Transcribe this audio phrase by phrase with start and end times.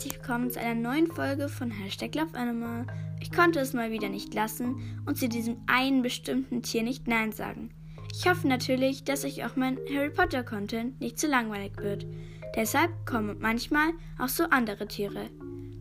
[0.00, 2.86] herzlich willkommen zu einer neuen Folge von Hashtag Love Animal.
[3.20, 7.32] Ich konnte es mal wieder nicht lassen und zu diesem einen bestimmten Tier nicht Nein
[7.32, 7.68] sagen.
[8.14, 12.06] Ich hoffe natürlich, dass euch auch mein Harry Potter Content nicht zu langweilig wird.
[12.56, 15.28] Deshalb kommen manchmal auch so andere Tiere.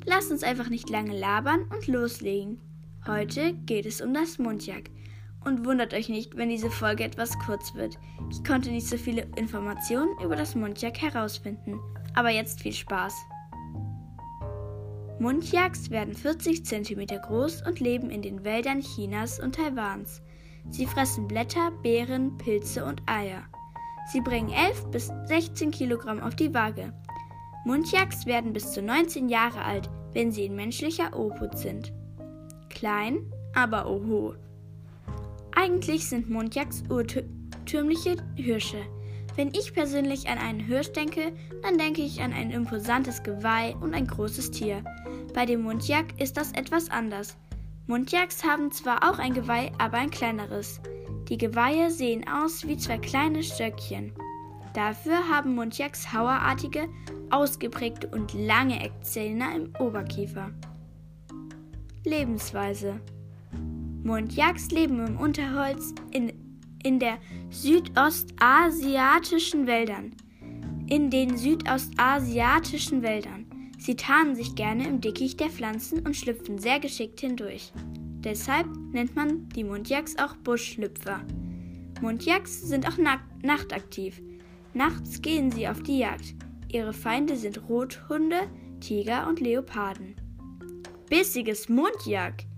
[0.05, 2.59] Lasst uns einfach nicht lange labern und loslegen.
[3.07, 4.89] Heute geht es um das Mundjak.
[5.45, 7.97] Und wundert euch nicht, wenn diese Folge etwas kurz wird.
[8.29, 11.79] Ich konnte nicht so viele Informationen über das Mundjak herausfinden.
[12.15, 13.15] Aber jetzt viel Spaß.
[15.19, 20.21] Mundjaks werden 40 cm groß und leben in den Wäldern Chinas und Taiwans.
[20.69, 23.43] Sie fressen Blätter, Beeren, Pilze und Eier.
[24.11, 26.93] Sie bringen 11 bis 16 Kilogramm auf die Waage.
[27.65, 31.91] Mundjaks werden bis zu 19 Jahre alt, wenn sie in menschlicher Obhut sind.
[32.69, 33.19] Klein,
[33.53, 34.35] aber oho.
[35.53, 38.85] Eigentlich sind Mundjaks urtümliche Hirsche.
[39.39, 41.31] Wenn ich persönlich an einen Hirsch denke,
[41.63, 44.83] dann denke ich an ein imposantes Geweih und ein großes Tier.
[45.33, 47.37] Bei dem Mundjak ist das etwas anders.
[47.87, 50.81] Mundjaks haben zwar auch ein Geweih, aber ein kleineres.
[51.29, 54.11] Die Geweihe sehen aus wie zwei kleine Stöckchen.
[54.73, 56.89] Dafür haben Mundjaks hauerartige,
[57.29, 60.51] ausgeprägte und lange Eckzähne im Oberkiefer.
[62.03, 62.99] Lebensweise
[64.03, 66.48] Mundjaks leben im Unterholz in
[66.83, 67.17] in der
[67.49, 70.15] südostasiatischen Wäldern.
[70.87, 73.45] In den südostasiatischen Wäldern.
[73.77, 77.71] Sie tarnen sich gerne im Dickicht der Pflanzen und schlüpfen sehr geschickt hindurch.
[78.21, 81.21] Deshalb nennt man die Mundjaks auch Buschschlüpfer.
[82.01, 82.97] Mundjaks sind auch
[83.41, 84.21] nachtaktiv.
[84.73, 86.35] Nachts gehen sie auf die Jagd.
[86.71, 88.41] Ihre Feinde sind Rothunde,
[88.79, 90.15] Tiger und Leoparden.
[91.09, 92.48] Bissiges Mundjak!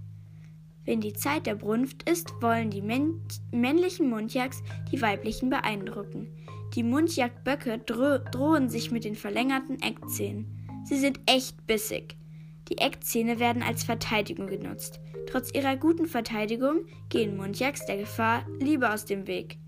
[0.86, 6.28] Wenn die Zeit der Brunft ist, wollen die männlichen Mundjaks die weiblichen beeindrucken.
[6.74, 10.46] Die Mundjagdböcke dro drohen sich mit den verlängerten Eckzähnen.
[10.86, 12.16] Sie sind echt bissig.
[12.70, 15.00] Die Eckzähne werden als Verteidigung genutzt.
[15.30, 19.60] Trotz ihrer guten Verteidigung gehen Mundjaks der Gefahr lieber aus dem Weg.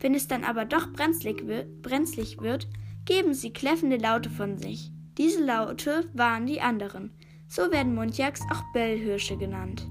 [0.00, 1.44] Wenn es dann aber doch brenzlig,
[1.82, 2.68] brenzlig wird,
[3.04, 4.90] geben sie kläffende Laute von sich.
[5.18, 7.10] Diese Laute warnen die anderen.
[7.46, 9.86] So werden Mundjaks auch Bellhirsche genannt.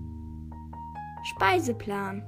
[1.23, 2.23] Speiseplan.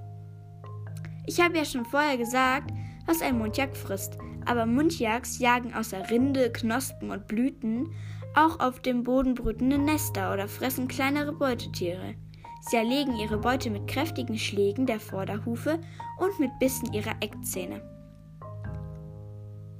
[1.26, 2.72] Ich habe ja schon vorher gesagt,
[3.06, 7.94] was ein Mundjak frisst, aber Mundjaks jagen außer Rinde, Knospen und Blüten
[8.36, 12.16] auch auf dem Boden brütende Nester oder fressen kleinere Beutetiere.
[12.62, 15.80] Sie erlegen ihre Beute mit kräftigen Schlägen der Vorderhufe
[16.20, 17.82] und mit Bissen ihrer Eckzähne.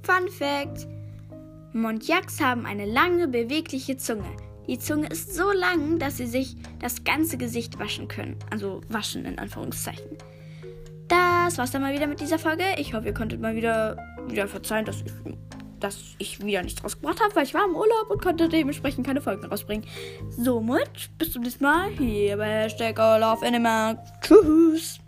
[0.02, 0.86] Fun Fact:
[1.72, 4.36] Mundjaks haben eine lange, bewegliche Zunge,
[4.68, 8.36] die Zunge ist so lang, dass sie sich das ganze Gesicht waschen können.
[8.50, 10.18] Also waschen in Anführungszeichen.
[11.08, 12.64] Das war's dann mal wieder mit dieser Folge.
[12.78, 15.12] Ich hoffe, ihr konntet mal wieder, wieder verzeihen, dass ich,
[15.78, 19.20] dass ich wieder nichts rausgebracht habe, weil ich war im Urlaub und konnte dementsprechend keine
[19.20, 19.86] Folgen rausbringen.
[20.30, 24.02] Somit bis zum nächsten Mal hier bei Hashtag Love Animal.
[24.22, 25.03] Tschüss.